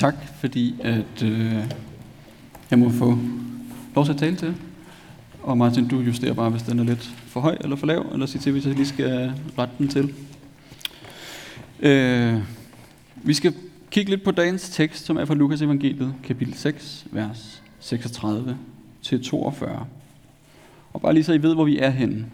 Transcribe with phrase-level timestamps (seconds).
[0.00, 1.64] Tak, fordi at, øh,
[2.70, 3.18] jeg må få
[3.94, 4.54] lov til at tale til
[5.42, 8.26] Og Martin, du justerer bare, hvis den er lidt for høj eller for lav, eller
[8.26, 10.14] sig til, hvis jeg lige skal rette den til.
[11.80, 12.38] Øh,
[13.16, 13.54] vi skal
[13.90, 18.56] kigge lidt på dagens tekst, som er fra Lukas evangeliet, kapitel 6, vers 36
[19.02, 19.86] til 42.
[20.92, 22.26] Og bare lige så I ved, hvor vi er henne,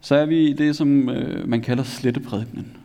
[0.00, 2.81] så er vi i det, som øh, man kalder sletteprædikenen.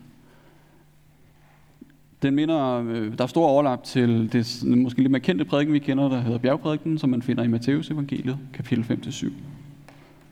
[2.21, 5.79] Den minder, øh, der er stor overlap til det måske lidt mere kendte prædiken, vi
[5.79, 9.31] kender, der hedder bjergprædiken, som man finder i Matteus evangeliet, kapitel 5-7.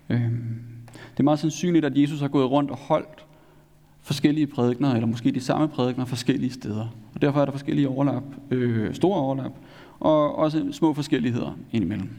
[0.09, 0.21] Øhm,
[1.11, 3.25] det er meget sandsynligt, at Jesus har gået rundt og holdt
[4.01, 6.87] forskellige prædikner, eller måske de samme prædikner forskellige steder.
[7.15, 9.51] Og derfor er der forskellige overlap, øh, store overlap,
[9.99, 12.09] og også små forskelligheder indimellem.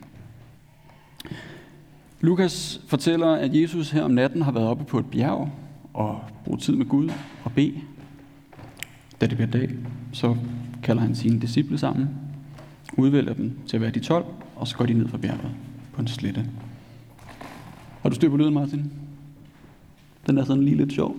[2.21, 5.51] Lukas fortæller, at Jesus her om natten har været oppe på et bjerg
[5.95, 7.11] og brugt tid med Gud
[7.45, 7.81] og bede.
[9.21, 9.71] Da det bliver dag,
[10.13, 10.37] så
[10.83, 12.09] kalder han sine disciple sammen,
[12.97, 14.25] udvælger dem til at være de 12,
[14.57, 15.51] og så går de ned fra bjerget
[15.93, 16.47] på en slette.
[18.03, 18.93] Har du styr på lyden, Martin?
[20.27, 21.17] Den er sådan lige lidt sjov.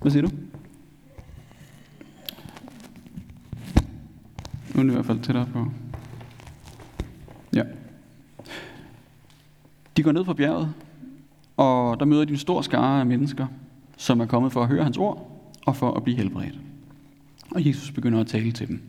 [0.00, 0.30] Hvad siger du?
[4.74, 5.66] Nu er det i hvert fald tættere på.
[7.54, 7.62] Ja.
[9.96, 10.72] De går ned fra bjerget,
[11.56, 13.46] og der møder de en stor skare af mennesker,
[13.96, 16.58] som er kommet for at høre hans ord og for at blive helbredt.
[17.50, 18.80] Og Jesus begynder at tale til dem.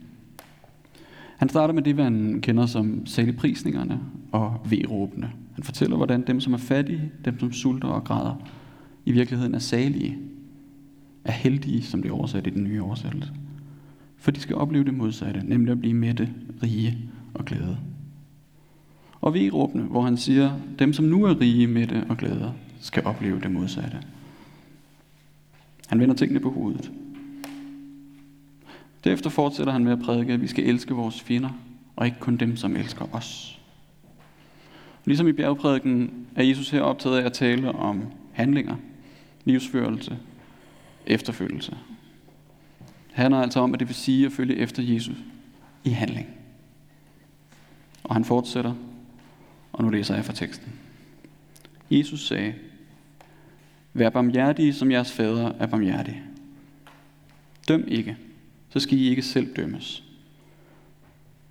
[1.38, 4.00] Han starter med det, man kender som saligprisningerne
[4.32, 5.32] og vedråbene.
[5.54, 8.36] Han fortæller, hvordan dem, som er fattige, dem, som sulter og græder,
[9.06, 10.18] i virkeligheden er salige,
[11.24, 13.32] er heldige, som det er oversat i den nye oversættelse.
[14.18, 16.30] For de skal opleve det modsatte, nemlig at blive mætte,
[16.64, 16.98] rige
[17.34, 17.78] og glade.
[19.22, 23.40] Og vedråbene, hvor han siger, dem, som nu er rige, mætte og glade, skal opleve
[23.40, 23.98] det modsatte.
[25.88, 26.92] Han vender tingene på hovedet.
[29.04, 31.50] Derefter fortsætter han med at prædike, at vi skal elske vores fjender,
[31.96, 33.60] og ikke kun dem, som elsker os.
[35.06, 38.76] Ligesom i bjergprædiken er Jesus her optaget af at tale om handlinger,
[39.46, 40.18] livsførelse,
[41.06, 41.78] efterfølgelse.
[43.12, 45.18] Han handler altså om, at det vil sige at følge efter Jesus
[45.84, 46.28] i handling.
[48.04, 48.74] Og han fortsætter,
[49.74, 50.74] og nu læser jeg fra teksten.
[51.92, 52.54] Jesus sagde,
[53.96, 56.22] Vær barmhjertige, som jeres fader er barmhjertig.
[57.68, 58.18] Døm ikke,
[58.70, 60.04] så skal I ikke selv dømmes.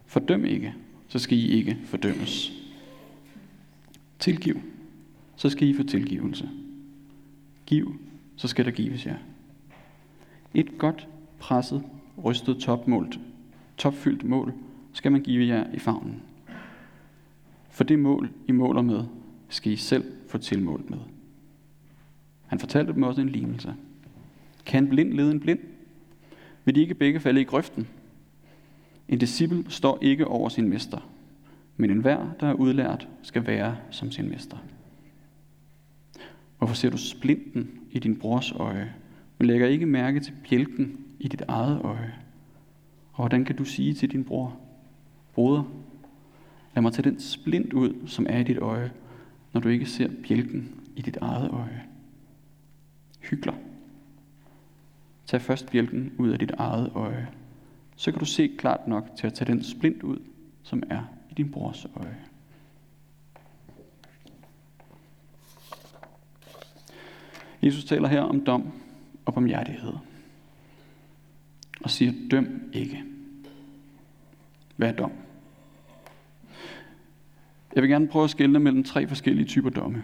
[0.06, 0.74] Fordøm ikke,
[1.08, 2.52] så skal I ikke fordømmes.
[4.18, 4.60] Tilgiv,
[5.36, 6.48] så skal I få tilgivelse.
[7.66, 7.94] Giv,
[8.36, 9.16] så skal der gives jer.
[10.54, 11.82] Et godt, presset,
[12.24, 13.20] rystet topmålt,
[13.76, 14.54] topfyldt mål
[14.92, 16.22] skal man give jer i favnen.
[17.70, 19.04] For det mål, I måler med,
[19.48, 20.98] skal I selv få tilmålt med.
[22.54, 23.74] Han fortalte dem også en lignelse.
[24.66, 25.58] Kan en blind lede en blind?
[26.64, 27.86] Vil de ikke begge falde i grøften?
[29.08, 31.10] En disciple står ikke over sin mester,
[31.76, 34.56] men enhver, der er udlært, skal være som sin mester.
[36.58, 38.94] Hvorfor ser du splinten i din brors øje,
[39.38, 42.14] men lægger ikke mærke til bjælken i dit eget øje?
[43.12, 44.56] Og hvordan kan du sige til din bror,
[45.32, 45.62] Broder,
[46.74, 48.90] lad mig tage den splint ud, som er i dit øje,
[49.52, 51.82] når du ikke ser bjælken i dit eget øje?
[53.30, 53.54] Hygler.
[55.26, 57.28] Tag først bjælken ud af dit eget øje.
[57.96, 60.18] Så kan du se klart nok til at tage den splint ud,
[60.62, 62.18] som er i din brors øje.
[67.62, 68.72] Jesus taler her om dom
[69.24, 69.92] og barmhjertighed.
[71.82, 73.04] Og siger, døm ikke.
[74.76, 75.12] Hvad er dom?
[77.74, 80.02] Jeg vil gerne prøve at skelne mellem tre forskellige typer domme.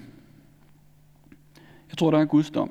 [1.90, 2.70] Jeg tror, der er Guds dom,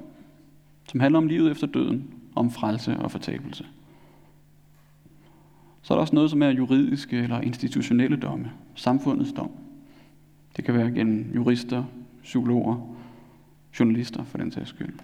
[0.89, 3.65] som handler om livet efter døden, om frelse og fortabelse.
[5.81, 9.51] Så er der også noget, som er juridiske eller institutionelle domme, samfundets dom.
[10.57, 11.83] Det kan være gennem jurister,
[12.23, 12.95] psykologer,
[13.79, 14.99] journalister for den sags skyld.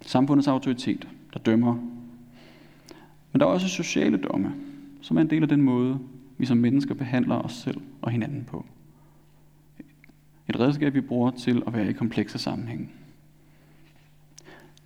[0.00, 1.74] Samfundets autoritet, der dømmer.
[3.32, 4.54] Men der er også sociale domme,
[5.00, 5.98] som er en del af den måde,
[6.38, 8.66] vi som mennesker behandler os selv og hinanden på.
[10.48, 12.88] Et redskab, vi bruger til at være i komplekse sammenhænge.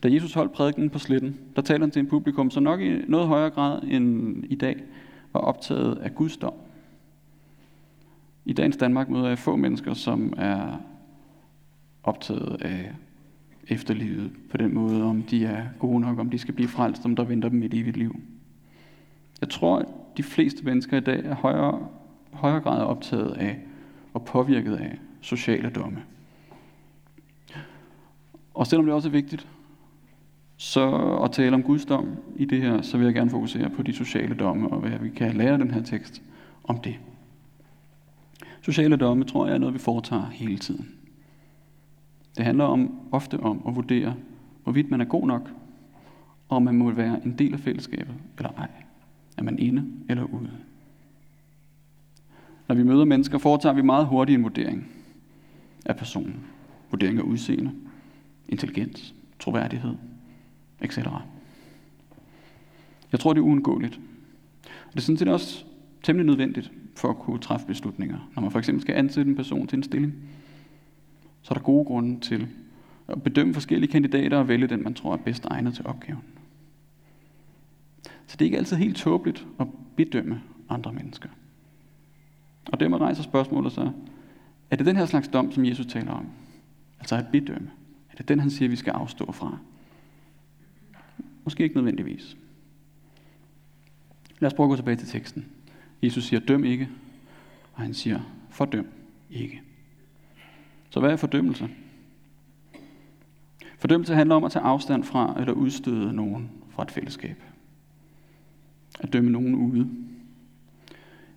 [0.05, 2.99] Da Jesus holdt prædiken på sletten, der talte han til en publikum, som nok i
[3.09, 4.83] noget højere grad end i dag
[5.33, 6.55] var optaget af Guds dom.
[8.45, 10.81] I dagens Danmark møder jeg få mennesker, som er
[12.03, 12.93] optaget af
[13.69, 17.17] efterlivet på den måde, om de er gode nok, om de skal blive frelst, om
[17.17, 18.17] der venter dem et evigt liv.
[19.41, 19.87] Jeg tror, at
[20.17, 21.89] de fleste mennesker i dag er højere,
[22.33, 23.59] højere grad optaget af
[24.15, 26.03] og påvirket af sociale domme.
[28.55, 29.49] Og selvom det også er vigtigt,
[30.56, 33.83] så at tale om Guds dom i det her, så vil jeg gerne fokusere på
[33.83, 36.23] de sociale domme, og hvad vi kan lære den her tekst
[36.65, 36.97] om det.
[38.62, 40.89] Sociale domme tror jeg er noget, vi foretager hele tiden.
[42.37, 44.15] Det handler om, ofte om at vurdere,
[44.62, 45.51] hvorvidt man er god nok,
[46.49, 48.69] og om man må være en del af fællesskabet eller ej.
[49.37, 50.51] Er man inde eller ude?
[52.69, 54.89] Når vi møder mennesker, foretager vi meget hurtigt en vurdering
[55.87, 56.45] af personen.
[56.91, 57.73] Vurdering af udseende,
[58.49, 59.95] intelligens, troværdighed,
[60.81, 60.99] etc.
[63.12, 64.00] Jeg tror, det er uundgåeligt.
[64.91, 65.65] Det er sådan set også
[66.03, 68.31] temmelig nødvendigt for at kunne træffe beslutninger.
[68.35, 70.15] Når man for eksempel skal ansætte en person til en stilling,
[71.43, 72.49] så er der gode grunde til
[73.09, 76.23] at bedømme forskellige kandidater og vælge den, man tror er bedst egnet til opgaven.
[78.27, 79.67] Så det er ikke altid helt tåbeligt at
[79.97, 81.29] bedømme andre mennesker.
[82.73, 83.91] Og dermed rejser spørgsmålet så,
[84.70, 86.27] er det den her slags dom, som Jesus taler om?
[87.00, 87.70] Altså at bedømme.
[88.12, 89.59] Er det den, han siger, vi skal afstå fra?
[91.44, 92.37] Måske ikke nødvendigvis.
[94.38, 95.46] Lad os prøve at gå tilbage til teksten.
[96.02, 96.88] Jesus siger, døm ikke,
[97.73, 98.20] og han siger,
[98.50, 98.87] fordøm
[99.31, 99.62] ikke.
[100.91, 101.69] Så hvad er fordømmelse?
[103.79, 107.43] Fordømmelse handler om at tage afstand fra eller udstøde nogen fra et fællesskab.
[109.00, 109.91] At dømme nogen ude.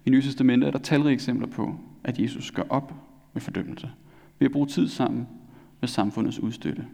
[0.05, 2.93] I Nye Testamente er der talrige eksempler på, at Jesus gør op
[3.33, 3.91] med fordømmelse
[4.39, 5.27] ved at bruge tid sammen
[5.79, 6.87] med samfundets udstøtte.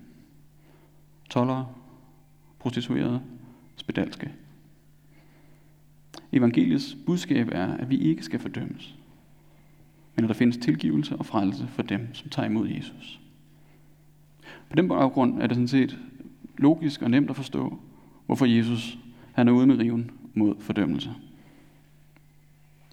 [1.30, 1.68] Tollere,
[2.64, 3.22] prostituerede,
[3.76, 4.32] spedalske.
[6.32, 8.96] Evangeliets budskab er, at vi ikke skal fordømmes,
[10.16, 13.20] men at der findes tilgivelse og frelse for dem, som tager imod Jesus.
[14.70, 16.00] På den baggrund er det sådan set
[16.58, 17.80] logisk og nemt at forstå,
[18.26, 18.98] hvorfor Jesus
[19.34, 21.12] han er ude med riven mod fordømmelse.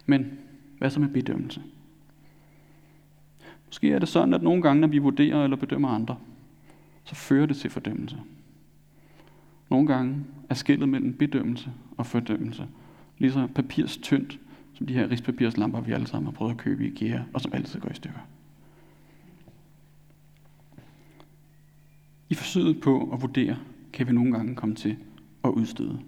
[0.06, 0.38] Men
[0.78, 1.62] hvad så med bedømmelse?
[3.67, 6.17] Måske er det sådan, at nogle gange, når vi vurderer eller bedømmer andre,
[7.05, 8.17] så fører det til fordømmelse.
[9.70, 10.17] Nogle gange
[10.49, 12.67] er skillet mellem bedømmelse og fordømmelse
[13.19, 14.38] lige så papirstyndt,
[14.75, 17.52] som de her rispapirslamper, vi alle sammen har prøvet at købe i IKEA, og som
[17.55, 18.19] altid går i stykker.
[22.28, 23.56] I forsøget på at vurdere,
[23.93, 24.96] kan vi nogle gange komme til
[25.44, 25.99] at udstøde.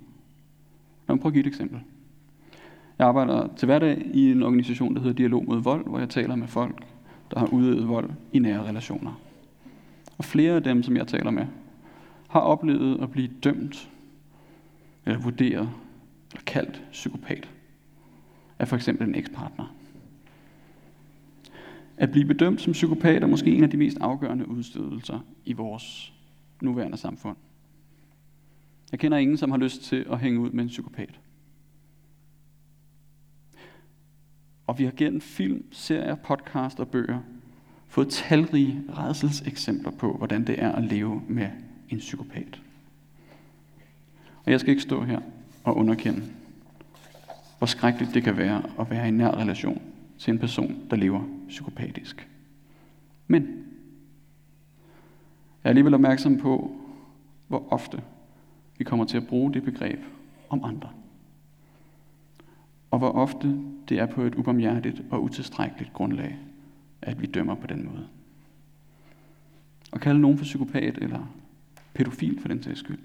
[1.08, 1.80] Lad mig prøve at give et eksempel.
[2.98, 6.36] Jeg arbejder til hverdag i en organisation, der hedder Dialog mod Vold, hvor jeg taler
[6.36, 6.84] med folk,
[7.30, 9.20] der har udøvet vold i nære relationer.
[10.18, 11.46] Og flere af dem, som jeg taler med,
[12.32, 13.90] har oplevet at blive dømt,
[15.06, 15.70] eller vurderet,
[16.30, 17.50] eller kaldt psykopat
[18.58, 19.74] af for eksempel en ekspartner.
[21.96, 26.12] At blive bedømt som psykopat er måske en af de mest afgørende udstødelser i vores
[26.62, 27.36] nuværende samfund.
[28.92, 31.20] Jeg kender ingen, som har lyst til at hænge ud med en psykopat.
[34.66, 37.20] Og vi har gennem film, serier, podcast og bøger
[37.88, 41.50] fået talrige redselseksempler på, hvordan det er at leve med
[41.92, 42.60] en psykopat.
[44.44, 45.20] Og jeg skal ikke stå her
[45.64, 46.22] og underkende,
[47.58, 49.82] hvor skrækkeligt det kan være at være i en nær relation
[50.18, 52.28] til en person, der lever psykopatisk.
[53.26, 53.42] Men
[55.64, 56.76] jeg er alligevel opmærksom på,
[57.48, 58.02] hvor ofte
[58.78, 60.00] vi kommer til at bruge det begreb
[60.48, 60.88] om andre.
[62.90, 66.38] Og hvor ofte det er på et ubarmhjertigt og utilstrækkeligt grundlag,
[67.02, 68.08] at vi dømmer på den måde.
[69.92, 71.26] At kalde nogen for psykopat eller
[71.94, 72.98] pædofil for den sags skyld,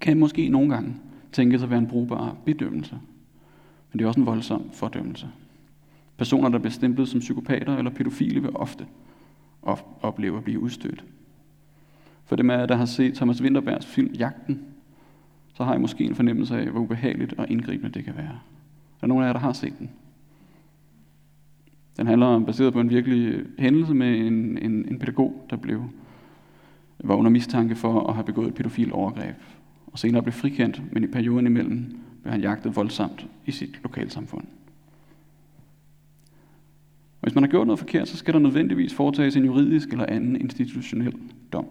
[0.00, 0.96] kan måske nogle gange
[1.32, 2.98] tænkes at være en brugbar bedømmelse.
[3.92, 5.28] Men det er også en voldsom fordømmelse.
[6.16, 8.86] Personer, der bliver stemplet som psykopater eller pædofile, vil ofte
[10.02, 11.04] opleve at blive udstødt.
[12.24, 14.64] For dem af jer, der har set Thomas Winterbergs film Jagten,
[15.54, 18.38] så har I måske en fornemmelse af, hvor ubehageligt og indgribende det kan være.
[19.00, 19.90] Der er nogle af jer, der har set den.
[21.96, 25.84] Den handler om, baseret på en virkelig hændelse med en, en, en pædagog, der blev
[27.02, 29.34] var under mistanke for at have begået et pædofil overgreb,
[29.86, 34.44] og senere blev frikendt, men i perioden imellem blev han jagtet voldsomt i sit lokalsamfund.
[37.20, 40.06] Og hvis man har gjort noget forkert, så skal der nødvendigvis foretages en juridisk eller
[40.06, 41.14] anden institutionel
[41.52, 41.66] dom.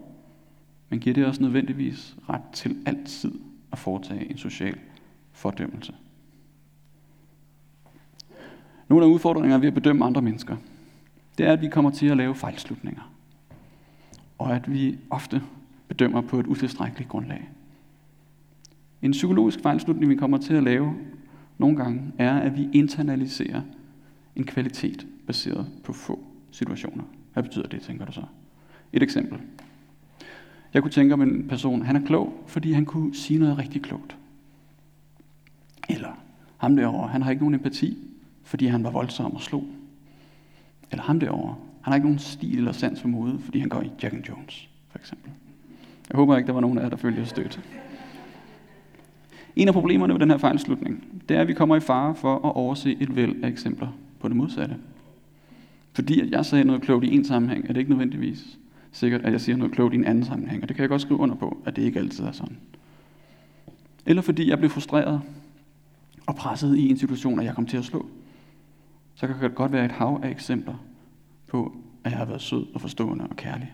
[0.88, 3.32] Men giver det også nødvendigvis ret til altid
[3.72, 4.76] at foretage en social
[5.32, 5.94] fordømmelse.
[8.88, 10.56] Nogle af udfordringerne ved at bedømme andre mennesker,
[11.38, 13.11] det er, at vi kommer til at lave fejlslutninger.
[14.42, 15.42] Og at vi ofte
[15.88, 17.48] bedømmer på et utilstrækkeligt grundlag.
[19.02, 20.94] En psykologisk fejlslutning, vi kommer til at lave
[21.58, 23.62] nogle gange, er, at vi internaliserer
[24.36, 27.04] en kvalitet baseret på få situationer.
[27.32, 28.22] Hvad betyder det, tænker du så?
[28.92, 29.38] Et eksempel.
[30.74, 33.82] Jeg kunne tænke om en person, han er klog, fordi han kunne sige noget rigtig
[33.82, 34.16] klogt.
[35.88, 36.18] Eller
[36.56, 37.98] ham derovre, han har ikke nogen empati,
[38.42, 39.64] fordi han var voldsom og slog.
[40.90, 43.82] Eller ham derovre, han har ikke nogen stil eller sans for mode, fordi han går
[43.82, 45.30] i Jack and Jones, for eksempel.
[46.10, 47.60] Jeg håber ikke, der var nogen af jer, der følte jer stødt.
[49.56, 52.34] En af problemerne med den her fejlslutning, det er, at vi kommer i fare for
[52.34, 53.88] at overse et væld af eksempler
[54.20, 54.76] på det modsatte.
[55.92, 58.58] Fordi at jeg sagde noget klogt i en sammenhæng, er det ikke nødvendigvis
[58.92, 60.62] sikkert, at jeg siger noget klogt i en anden sammenhæng.
[60.62, 62.56] Og det kan jeg godt skrive under på, at det ikke altid er sådan.
[64.06, 65.20] Eller fordi jeg blev frustreret
[66.26, 68.06] og presset i en situation, at jeg kom til at slå.
[69.14, 70.74] Så kan det godt være et hav af eksempler
[71.52, 73.72] på, at jeg har været sød og forstående og kærlig.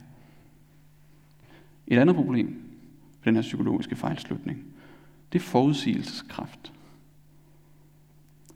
[1.86, 4.64] Et andet problem ved den her psykologiske fejlslutning,
[5.32, 6.72] det er forudsigelseskraft.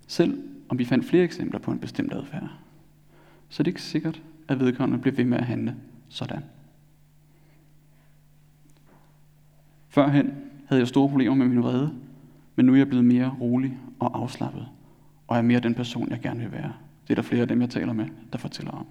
[0.07, 2.49] Selv om vi fandt flere eksempler på en bestemt adfærd,
[3.49, 5.77] så er det ikke sikkert, at vedkommende bliver ved med at handle
[6.09, 6.45] sådan.
[9.89, 10.35] Førhen
[10.67, 11.95] havde jeg store problemer med min vrede,
[12.57, 14.69] men nu er jeg blevet mere rolig og afslappet,
[15.29, 16.73] og er mere den person, jeg gerne vil være.
[17.09, 18.87] Det er der flere af dem, jeg taler med, der fortæller om.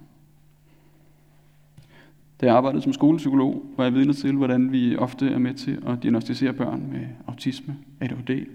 [2.42, 5.82] Da jeg arbejdede som skolepsykolog, var jeg vidne til, hvordan vi ofte er med til
[5.86, 8.46] at diagnostisere børn med autisme, ADHD,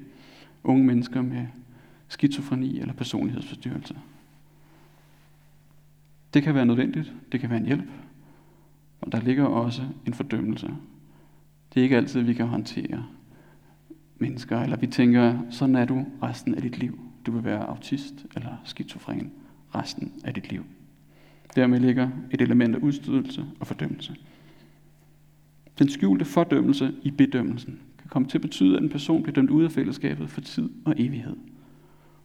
[0.63, 1.45] unge mennesker med
[2.07, 3.95] skizofreni eller personlighedsforstyrrelse.
[6.33, 7.89] Det kan være nødvendigt, det kan være en hjælp,
[9.01, 10.67] og der ligger også en fordømmelse.
[11.73, 13.05] Det er ikke altid, vi kan håndtere
[14.17, 16.99] mennesker, eller vi tænker, sådan er du resten af dit liv.
[17.25, 19.31] Du vil være autist eller skizofren
[19.75, 20.65] resten af dit liv.
[21.57, 24.15] Dermed ligger et element af udstødelse og fordømmelse.
[25.79, 29.49] Den skjulte fordømmelse i bedømmelsen kan komme til at betyde, at en person bliver dømt
[29.49, 31.35] ud af fællesskabet for tid og evighed.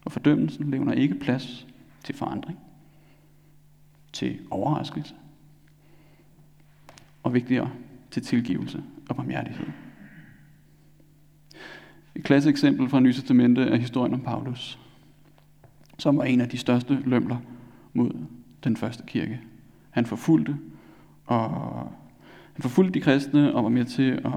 [0.05, 1.67] Og fordømmelsen levner ikke plads
[2.03, 2.59] til forandring,
[4.11, 5.15] til overraskelse,
[7.23, 7.69] og vigtigere
[8.11, 9.67] til tilgivelse og barmhjertighed.
[12.15, 14.79] Et klasse eksempel fra Nye Testamente er historien om Paulus,
[15.99, 17.37] som var en af de største lømler
[17.93, 18.11] mod
[18.63, 19.39] den første kirke.
[19.89, 20.57] Han forfulgte,
[21.25, 21.49] og
[22.53, 24.33] han forfulgte de kristne og var med til at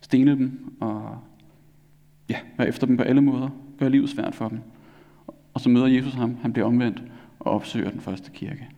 [0.00, 1.18] stene dem og
[2.28, 4.60] ja, være efter dem på alle måder, gøre livet svært for dem.
[5.54, 7.02] Og så møder Jesus ham, han bliver omvendt
[7.40, 8.68] og opsøger den første kirke.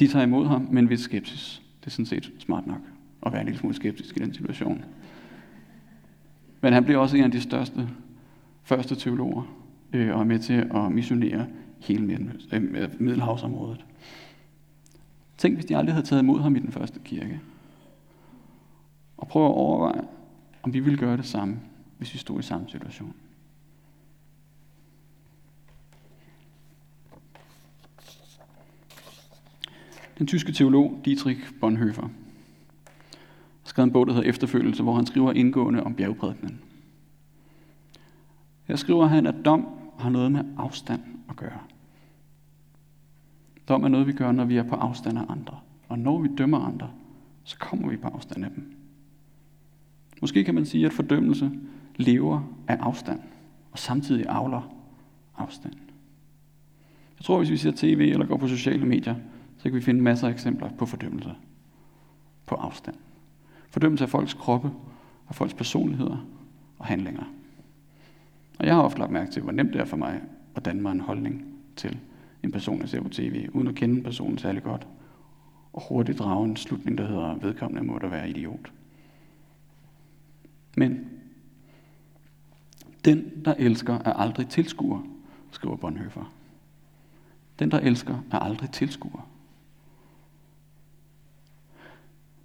[0.00, 1.62] De tager imod ham med en vis skepsis.
[1.80, 2.80] Det er sådan set smart nok
[3.26, 4.84] at være en lille smule skeptisk i den situation.
[6.60, 7.88] Men han bliver også en af de største
[8.62, 9.42] første teologer
[9.92, 11.46] øh, og er med til at missionere
[11.80, 13.84] hele øh, Middelhavsområdet.
[15.38, 17.40] Tænk, hvis de aldrig havde taget imod ham i den første kirke.
[19.16, 20.02] Og prøv at overveje,
[20.62, 21.60] om vi ville gøre det samme,
[21.98, 23.14] hvis vi stod i samme situation.
[30.18, 32.08] Den tyske teolog Dietrich Bonhoeffer
[33.64, 36.60] skrev en bog, der hedder Efterfølgelse, hvor han skriver indgående om bjergprædikenen.
[38.64, 41.60] Her skriver han, at dom har noget med afstand at gøre.
[43.68, 45.58] Dom er noget, vi gør, når vi er på afstand af andre.
[45.88, 46.90] Og når vi dømmer andre,
[47.44, 48.76] så kommer vi på afstand af dem.
[50.20, 51.50] Måske kan man sige, at fordømmelse
[51.96, 53.20] lever af afstand,
[53.72, 54.74] og samtidig avler
[55.36, 55.74] afstand.
[57.18, 59.14] Jeg tror, hvis vi ser tv eller går på sociale medier,
[59.56, 61.34] så kan vi finde masser af eksempler på fordømmelse
[62.46, 62.96] på afstand.
[63.70, 64.70] Fordømmelse af folks kroppe,
[65.28, 66.26] af folks personligheder
[66.78, 67.24] og handlinger.
[68.60, 70.22] Og jeg har ofte lagt mærke til, hvor nemt det er for mig
[70.54, 71.98] at danne mig en holdning til
[72.42, 74.86] en person, jeg ser på tv, uden at kende personen særlig godt,
[75.72, 78.72] og hurtigt drage en slutning, der hedder, vedkommende må da være idiot.
[80.76, 81.10] Men
[83.04, 85.00] den, der elsker, er aldrig tilskuer,
[85.50, 86.32] skriver Bonhoeffer.
[87.58, 89.28] Den, der elsker, er aldrig tilskuer.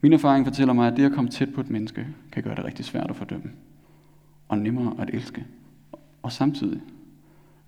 [0.02, 2.66] Min erfaring fortæller mig, at det at komme tæt på et menneske, kan gøre det
[2.66, 3.52] rigtig svært at fordømme.
[4.48, 5.46] Og nemmere at elske.
[6.26, 6.82] Og samtidig,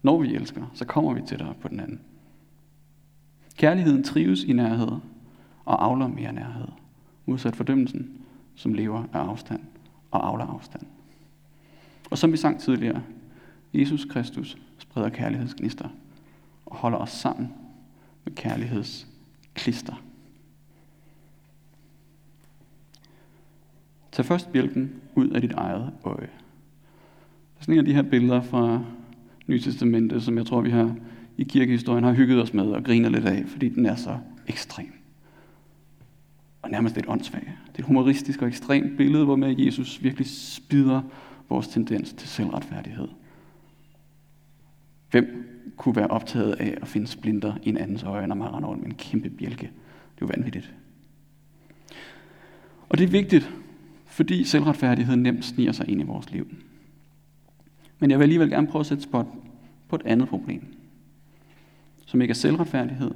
[0.02, 2.02] når vi elsker, så kommer vi tættere på den anden.
[3.58, 4.92] Kærligheden trives i nærhed
[5.66, 6.68] og afler mere nærhed.
[7.26, 8.22] Modsat fordømmelsen,
[8.56, 9.62] som lever af afstand
[10.12, 10.84] og afler afstand.
[12.10, 13.04] Og som vi sang tidligere,
[13.74, 15.90] Jesus Kristus spreder kærlighedsgnister
[16.66, 17.54] og holder os sammen
[18.26, 20.04] med kærlighedsklister.
[24.12, 26.30] Tag først bjælken ud af dit eget øje.
[27.60, 28.84] Sådan en af de her billeder fra
[29.48, 30.96] Nye Testamentet, som jeg tror, vi har
[31.38, 34.94] i kirkehistorien har hygget os med og griner lidt af, fordi den er så ekstrem.
[36.62, 37.42] Og nærmest lidt åndssvag.
[37.42, 41.02] Det er et humoristisk og ekstremt billede, hvor med Jesus virkelig spider
[41.50, 43.08] vores tendens til selvretfærdighed.
[45.12, 45.48] Hvem
[45.78, 48.82] kunne være optaget af at finde splinter i en andens øje, når man render rundt
[48.82, 49.72] med en kæmpe bjælke?
[50.16, 50.74] Det er jo vanvittigt.
[52.90, 53.52] Og det er vigtigt,
[54.06, 56.48] fordi selvretfærdighed nemt sniger sig ind i vores liv.
[58.00, 59.26] Men jeg vil alligevel gerne prøve at sætte spot
[59.88, 60.66] på et andet problem,
[62.06, 63.12] som ikke er selvretfærdighed,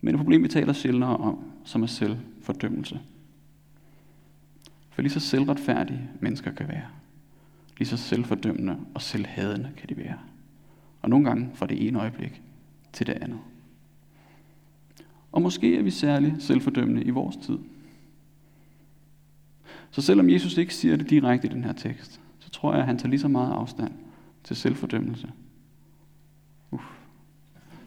[0.00, 3.00] men et problem, vi taler sjældnere om, som er selvfordømmelse.
[4.90, 6.86] For lige så selvretfærdige mennesker kan være,
[7.78, 10.18] lige så selvfordømmende og selvhadende kan de være.
[11.02, 12.42] Og nogle gange fra det ene øjeblik
[12.92, 13.38] til det andet.
[15.32, 17.58] Og måske er vi særligt selvfordømmende i vores tid.
[19.90, 22.20] Så selvom Jesus ikke siger det direkte i den her tekst,
[22.50, 23.92] så tror jeg, at han tager lige så meget afstand
[24.44, 25.32] til selvfordømmelse,
[26.70, 26.84] Uff.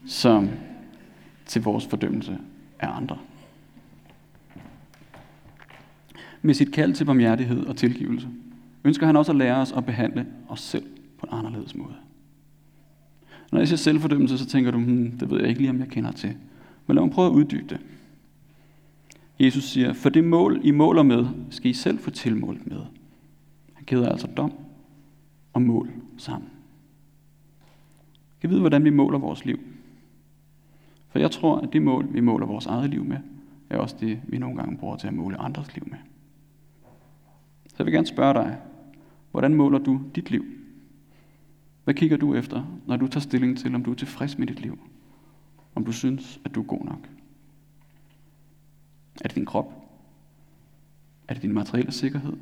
[0.05, 0.49] som
[1.45, 2.37] til vores fordømmelse
[2.79, 3.17] af andre.
[6.41, 8.27] Med sit kald til barmhjertighed og tilgivelse,
[8.83, 10.85] ønsker han også at lære os at behandle os selv
[11.17, 11.95] på en anderledes måde.
[13.51, 15.87] Når jeg siger selvfordømmelse, så tænker du, hmm, det ved jeg ikke lige, om jeg
[15.87, 16.33] kender til.
[16.87, 17.79] Men lad mig prøve at uddybe det.
[19.39, 22.79] Jesus siger, for det mål, I måler med, skal I selv få tilmålt med.
[23.89, 24.53] Han altså dom
[25.53, 26.49] og mål sammen.
[28.41, 29.59] Kan vide, hvordan vi måler vores liv?
[31.09, 33.17] For jeg tror, at det mål, vi måler vores eget liv med,
[33.69, 35.97] er også det, vi nogle gange bruger til at måle andres liv med.
[37.67, 38.57] Så jeg vil gerne spørge dig,
[39.31, 40.45] hvordan måler du dit liv?
[41.83, 44.59] Hvad kigger du efter, når du tager stilling til, om du er tilfreds med dit
[44.59, 44.79] liv?
[45.75, 47.09] Om du synes, at du er god nok?
[49.21, 49.73] Er det din krop?
[51.27, 52.33] Er det din materielle sikkerhed?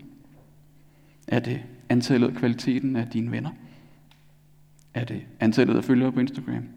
[1.27, 3.49] Er det antallet og kvaliteten af dine venner?
[4.93, 6.69] Er det antallet af følgere på Instagram?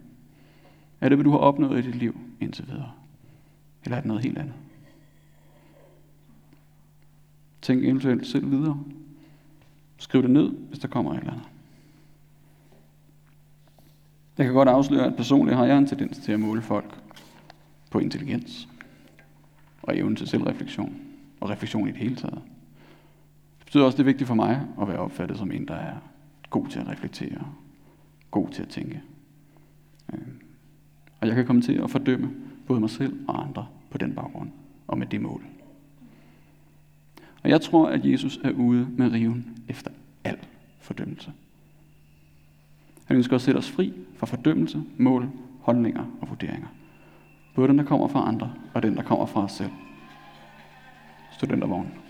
[1.01, 2.93] Er det, hvad du har opnået i dit liv indtil videre?
[3.85, 4.55] Eller er det noget helt andet?
[7.63, 8.85] Tænk eventuelt selv videre.
[9.99, 11.49] Skriv det ned, hvis der kommer et eller andet.
[14.39, 17.01] Jeg kan godt afsløre, at personligt har jeg en tendens til at måle folk
[17.91, 18.69] på intelligens
[19.83, 21.01] og evnen til selvreflektion
[21.41, 22.43] og refleksion i det hele taget.
[23.75, 25.75] Det betyder også, at det er vigtigt for mig at være opfattet som en, der
[25.75, 25.95] er
[26.50, 27.47] god til at reflektere,
[28.31, 29.02] god til at tænke.
[30.12, 30.19] Øh,
[31.21, 32.31] og jeg kan komme til at fordømme
[32.66, 34.50] både mig selv og andre på den baggrund
[34.87, 35.45] og med det mål.
[37.43, 39.90] Og jeg tror, at Jesus er ude med riven efter
[40.25, 40.38] al
[40.81, 41.33] fordømmelse.
[43.04, 46.69] Han ønsker at sætte os fri fra fordømmelse, mål, holdninger og vurderinger.
[47.54, 49.71] Både den, der kommer fra andre, og den, der kommer fra os selv.
[51.32, 52.03] Studentervognen.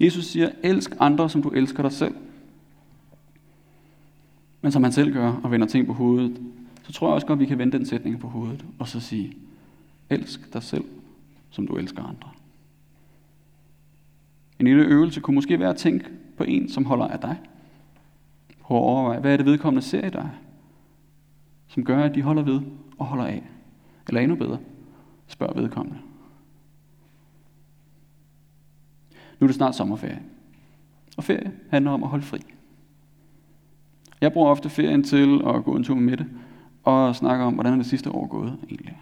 [0.00, 2.14] Jesus siger, elsk andre, som du elsker dig selv.
[4.60, 6.40] Men som han selv gør og vender ting på hovedet,
[6.82, 9.00] så tror jeg også godt, at vi kan vende den sætning på hovedet og så
[9.00, 9.36] sige,
[10.10, 10.84] elsk dig selv,
[11.50, 12.30] som du elsker andre.
[14.58, 16.04] En lille øvelse kunne måske være at tænke
[16.36, 17.40] på en, som holder af dig.
[18.60, 20.30] Prøv at overveje, hvad er det vedkommende ser i dig,
[21.68, 22.60] som gør, at de holder ved
[22.98, 23.42] og holder af.
[24.08, 24.58] Eller endnu bedre,
[25.26, 25.98] spørg vedkommende.
[29.40, 30.22] Nu er det snart sommerferie.
[31.16, 32.38] Og ferie handler om at holde fri.
[34.20, 36.26] Jeg bruger ofte ferien til at gå en tur med Mette
[36.84, 38.98] og snakke om, hvordan er det sidste år gået egentlig.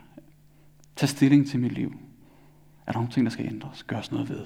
[0.96, 1.92] Tag stilling til mit liv.
[2.86, 3.82] Er der nogle ting, der skal ændres?
[3.82, 4.40] Gøres noget ved?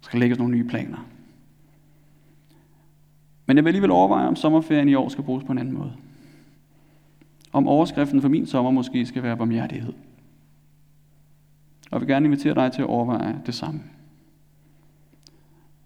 [0.00, 1.06] Skal lægges nogle nye planer?
[3.46, 5.92] Men jeg vil alligevel overveje, om sommerferien i år skal bruges på en anden måde.
[7.52, 9.92] Om overskriften for min sommer måske skal være barmhjertighed.
[11.90, 13.80] Og jeg vil gerne invitere dig til at overveje det samme.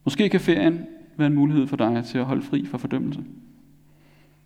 [0.05, 0.87] Måske kan ferien
[1.17, 3.25] være en mulighed for dig til at holde fri fra fordømmelse.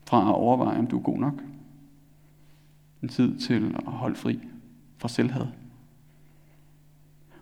[0.05, 1.43] Fra at overveje, om du er god nok.
[3.03, 4.39] En tid til at holde fri
[4.99, 5.47] fra selvhed.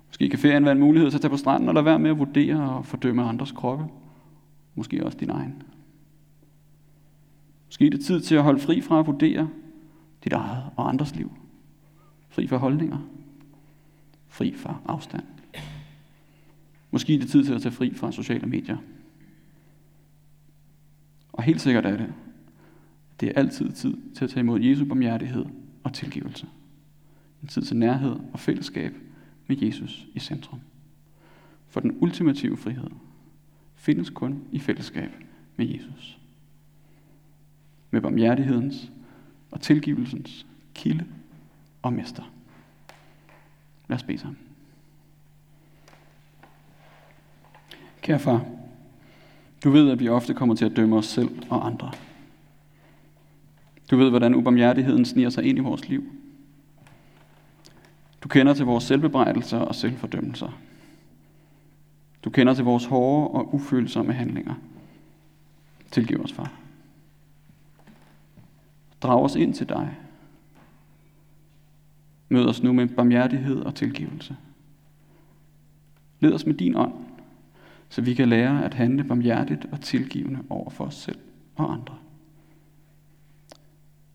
[0.08, 2.10] Måske kan ferien være en mulighed til at tage på stranden og lade være med
[2.10, 3.84] at vurdere og fordømme andres kroppe.
[4.74, 5.62] Måske også din egen.
[7.66, 9.48] Måske er det tid til at holde fri fra at vurdere
[10.24, 11.32] dit eget og andres liv.
[12.28, 12.98] Fri fra holdninger.
[14.28, 15.31] Fri fra afstand.
[16.92, 18.76] Måske er det tid til at tage fri fra sociale medier.
[21.32, 22.12] Og helt sikkert er det,
[23.20, 25.44] det er altid tid til at tage imod Jesu barmhjertighed
[25.84, 26.46] og tilgivelse.
[27.42, 28.94] En tid til nærhed og fællesskab
[29.46, 30.60] med Jesus i centrum.
[31.68, 32.90] For den ultimative frihed
[33.74, 35.10] findes kun i fællesskab
[35.56, 36.18] med Jesus.
[37.90, 38.92] Med barmhjertighedens
[39.50, 41.06] og tilgivelsens kilde
[41.82, 42.32] og mester.
[43.88, 44.38] Lad os bede sammen.
[48.02, 48.44] Kære far,
[49.64, 51.92] du ved, at vi ofte kommer til at dømme os selv og andre.
[53.90, 56.04] Du ved, hvordan ubarmhjertigheden sniger sig ind i vores liv.
[58.22, 60.58] Du kender til vores selvbebrejdelser og selvfordømmelser.
[62.24, 64.54] Du kender til vores hårde og ufølsomme handlinger.
[65.90, 66.52] Tilgiv os, far.
[69.02, 69.96] Drag os ind til dig.
[72.28, 74.36] Mød os nu med barmhjertighed og tilgivelse.
[76.20, 76.92] Led os med din ånd,
[77.92, 81.18] så vi kan lære at handle barmhjertigt og tilgivende over for os selv
[81.56, 81.94] og andre.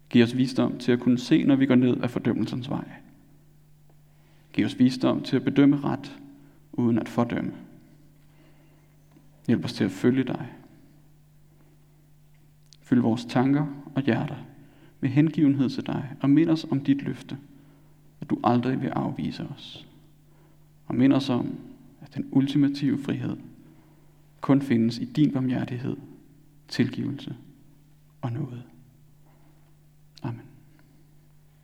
[0.09, 2.87] Giv os visdom til at kunne se, når vi går ned af fordømmelsens vej
[4.53, 6.19] Giv os visdom til at bedømme ret,
[6.73, 7.53] uden at fordømme.
[9.47, 10.47] Hjælp os til at følge dig.
[12.81, 14.45] Fyld vores tanker og hjerter
[14.99, 17.37] med hengivenhed til dig, og mind os om dit løfte,
[18.21, 19.87] at du aldrig vil afvise os.
[20.87, 21.55] Og mind os om,
[22.01, 23.37] at den ultimative frihed
[24.47, 25.97] kun findes i din barmhjertighed,
[26.67, 27.35] tilgivelse
[28.21, 28.63] og noget.